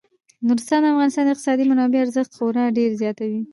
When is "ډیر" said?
2.77-2.89